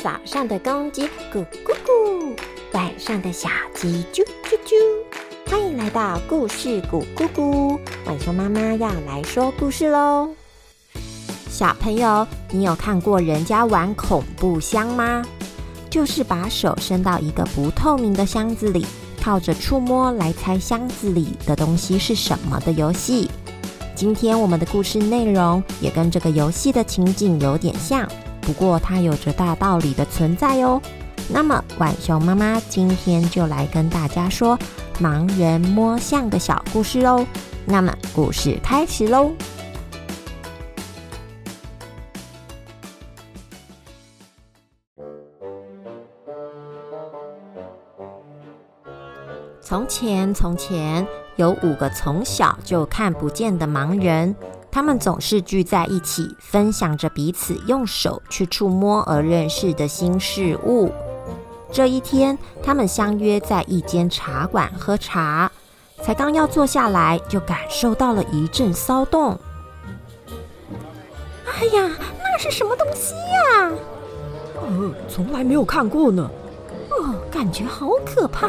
[0.00, 1.02] 早上的公鸡
[1.32, 2.32] 咕咕咕，
[2.72, 5.50] 晚上的小鸡啾啾啾。
[5.50, 7.76] 欢迎来到故事咕咕咕，
[8.06, 10.30] 晚熊妈妈要来说故事喽。
[11.50, 15.24] 小朋友，你有看过人家玩恐怖箱吗？
[15.90, 18.86] 就是把手伸到一个不透明的箱子里，
[19.20, 23.28] 靠着触摸来猜箱子里的东西是什么的游戏。
[23.96, 28.08] 今天我们的故事内容也跟这个游戏的情景有点像，
[28.48, 30.80] 不过它有着大道理的存在哦。
[31.28, 34.58] 那么，浣熊妈妈今天就来跟大家说
[34.98, 37.26] 盲人摸象的小故事喽。
[37.66, 39.32] 那么，故事开始喽。
[49.60, 54.34] 从前，从前有五个从小就看不见的盲人，
[54.78, 60.92] 他们总是聚在一起，分享着彼此用手去触摸而认识的新事物。
[61.72, 65.50] 这一天，他们相约在一间茶馆喝茶，
[66.00, 69.36] 才刚要坐下来，就感受到了一阵骚动。
[71.44, 71.90] 哎呀，
[72.22, 73.72] 那是什么东西呀？
[74.54, 76.30] 呃，从来没有看过呢。
[76.90, 78.48] 哦，感觉好可怕。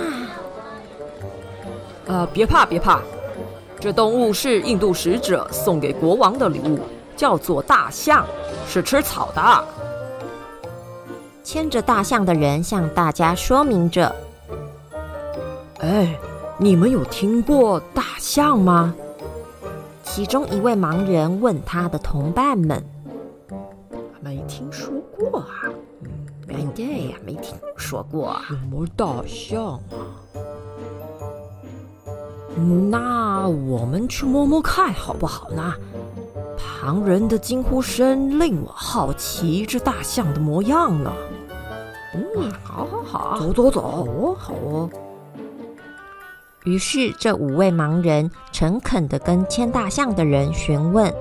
[2.05, 3.01] 呃，别怕别怕，
[3.79, 6.79] 这动物是印度使者送给国王的礼物，
[7.15, 8.25] 叫做大象，
[8.67, 9.63] 是吃草的。
[11.43, 14.13] 牵着大象的人向大家说明着
[15.79, 16.13] ：“哎，
[16.57, 18.93] 你们有听过大象吗？”
[20.03, 22.83] 其中一位盲人问他的同伴们
[24.19, 25.47] ：“没听说过啊？
[26.49, 28.27] 嗯，对呀，没听说过。
[28.27, 30.18] 啊什么大象啊？”
[32.57, 35.73] 那我们去摸摸看好不好呢？
[36.57, 41.11] 旁人的惊呼声令我好奇这大象的模样呢。
[42.13, 44.89] 嗯，好，好，好，走，走，走，哦，好哦。
[46.65, 51.13] 于是这五位盲人诚恳的跟牵大象的人询问：“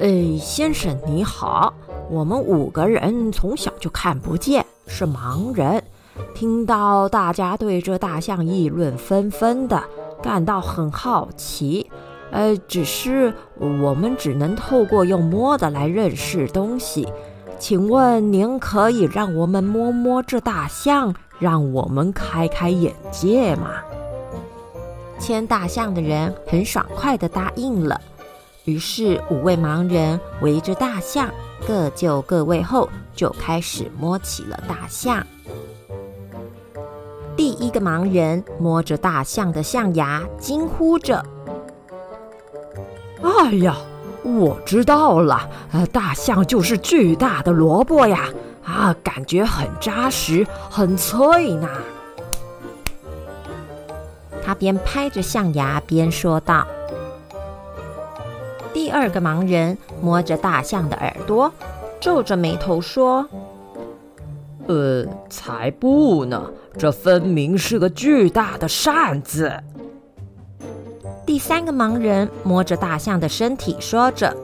[0.00, 1.72] 哎，先生你好，
[2.10, 5.82] 我们五个人从小就看不见，是盲人。
[6.34, 9.82] 听到大家对这大象议论纷纷的。”
[10.22, 11.90] 感到很好奇，
[12.30, 17.08] 呃，只是我们只能透过用摸的来认识东西。
[17.58, 23.70] 请问您可以让我们摸摸这大象，让我们开开眼界吗？
[25.18, 28.00] 牵大象的人很爽快地答应了。
[28.64, 31.28] 于是五位盲人围着大象，
[31.66, 35.26] 各就各位后，就开始摸起了大象。
[37.36, 41.24] 第一个盲人摸着大象的象牙，惊呼着
[43.22, 43.76] ：“哎呀，
[44.22, 48.28] 我知道了，呃，大象就是巨大的萝卜呀！
[48.64, 51.68] 啊，感觉很扎实，很脆呢。”
[54.44, 56.66] 他边拍着象牙边说道。
[58.74, 61.50] 第二个盲人摸着大象的耳朵，
[62.00, 63.26] 皱着眉头说。
[64.72, 66.50] 呃，才不呢！
[66.78, 69.52] 这分明是个巨大的扇子。
[71.26, 74.34] 第三个盲人摸着大象的身体，说着：“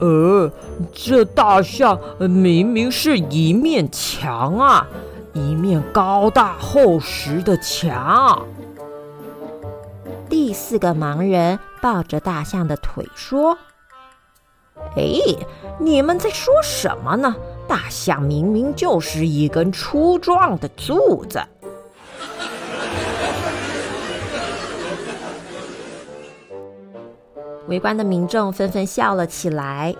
[0.00, 0.50] 呃，
[0.92, 4.88] 这大象明明是一面墙啊，
[5.34, 8.44] 一面高大厚实的墙。”
[10.28, 13.56] 第四个盲人抱着大象的腿说
[14.96, 15.20] ：“哎，
[15.78, 17.36] 你们在说什么呢？”
[17.66, 21.40] 大象明明就是一根粗壮的柱子。
[27.68, 29.94] 围观的民众纷纷笑了起来。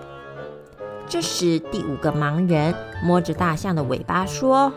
[1.09, 4.73] 这时，第五个盲人摸着大象的尾巴说：“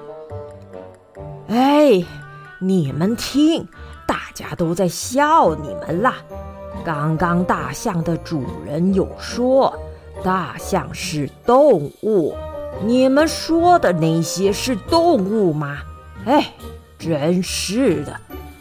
[1.48, 2.04] 哎，
[2.60, 3.68] 你们听，
[4.08, 6.16] 大家都在笑你们啦！
[6.86, 9.74] 刚刚大象的主人有说，
[10.24, 12.34] 大象是动物。”
[12.86, 15.80] 你们说的那些是动物吗？
[16.26, 16.54] 哎，
[16.98, 18.16] 真是的！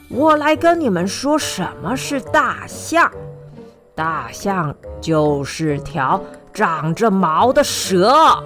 [0.08, 3.10] 我来跟你们说什么是大象。
[3.94, 6.20] 大象就是条
[6.52, 8.42] 长着毛的蛇。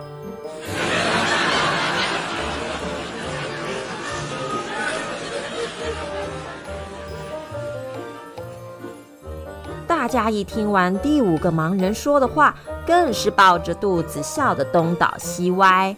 [9.87, 12.55] 大家一听完第五个盲人说的话，
[12.90, 15.94] 更是抱着肚子笑得东倒西歪。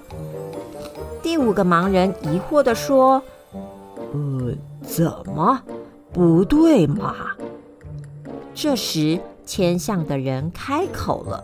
[1.22, 3.22] 第五个盲人疑惑地说
[4.12, 5.58] ：“呃，怎么
[6.12, 7.14] 不对嘛？”
[8.54, 11.42] 这时，牵象的人开口了：“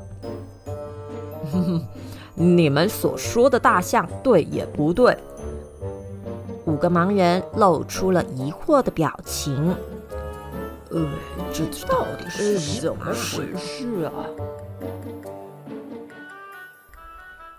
[2.36, 5.16] 你们所说的大象对也不对？
[6.66, 9.74] 五个盲人露出了疑惑的表情。
[10.90, 11.08] 呃，
[11.54, 14.12] 这到底是怎么回事啊？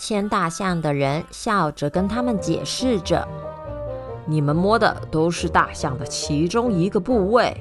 [0.09, 3.27] 牵大象的人笑着跟他们解释着
[4.25, 7.55] ：“你们摸的都是大象的其中一个部位。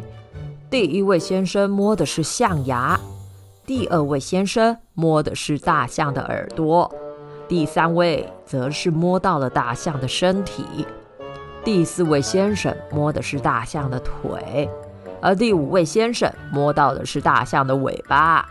[0.70, 2.98] 第一位先生摸的是象牙，
[3.66, 6.90] 第二位先生摸的是大象的耳朵，
[7.46, 10.64] 第三位则是摸到了大象的身体，
[11.62, 14.70] 第四位先生摸的是大象的腿，
[15.20, 18.48] 而第五位先生摸到的是大象的尾巴。”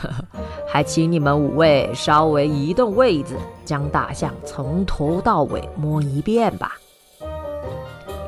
[0.00, 0.24] 呵呵，
[0.68, 3.34] 还请你们五位稍微移动位子，
[3.64, 6.76] 将大象从头到尾摸一遍吧。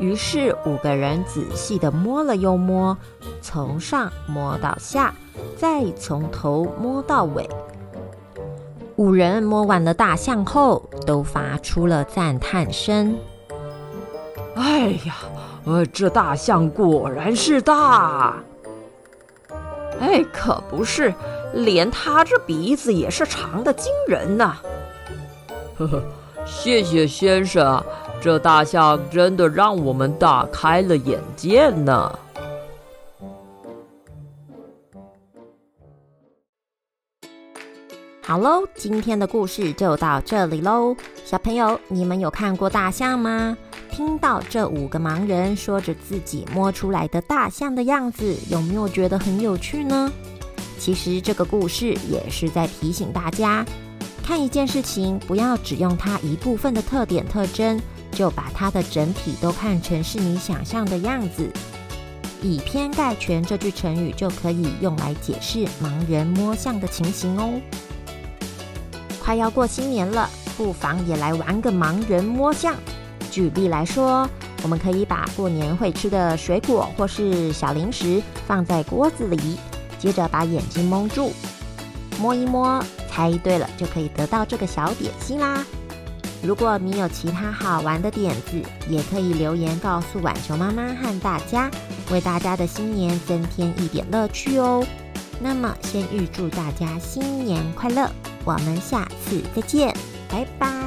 [0.00, 2.96] 于是五个人仔细的摸了又摸，
[3.42, 5.12] 从上摸到下，
[5.56, 7.48] 再从头摸到尾。
[8.96, 13.16] 五人摸完了大象后，都发出了赞叹声
[14.54, 15.16] ：“哎呀，
[15.64, 18.36] 呃，这大象果然是大！
[20.00, 21.12] 哎，可不是。”
[21.54, 24.56] 连他这鼻子也是长的惊人呐！
[25.76, 26.02] 呵呵，
[26.44, 27.82] 谢谢先生，
[28.20, 32.18] 这大象真的让我们大开了眼界呢。
[38.22, 40.94] 好喽，今天的故事就到这里喽。
[41.24, 43.56] 小朋友，你们有看过大象吗？
[43.90, 50.12] 听到这五个盲人说着自己摸出来的大象的样子，有没有觉得很有趣呢？
[50.78, 53.64] 其实这个故事也是在提醒大家，
[54.22, 57.80] 看一件事情不要只用它一部分的特点特征，
[58.12, 61.50] 就把它的整体都看成是你想象的样子。
[62.40, 67.60] 以偏概全这句成语就可以用来解释盲人摸象的情形哦。
[69.20, 72.76] 快要过新年了，不妨也来玩个盲人摸象。
[73.30, 74.28] 举例来说，
[74.62, 79.56] 我们可以把过年会吃的水果或是小零食放在锅子里。
[79.98, 81.32] 接着把眼睛蒙住，
[82.20, 85.64] 摸一摸，猜对了就可以得到这个小点心啦。
[86.40, 91.68] 如果你有其他好玩的点子，也可以留言告诉晚球妈妈和大家，
[92.12, 94.86] 为大家的新年增添一点乐趣哦。
[95.40, 98.08] 那么，先预祝大家新年快乐，
[98.44, 99.92] 我们下次再见，
[100.28, 100.77] 拜拜。